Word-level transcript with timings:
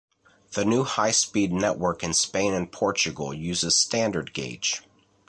The 0.53 0.65
new 0.65 0.83
high-speed 0.83 1.53
network 1.53 2.01
in 2.03 2.15
Spain 2.15 2.55
and 2.55 2.71
Portugal 2.71 3.35
uses 3.35 3.77
standard 3.77 4.33
gauge. 4.33 4.81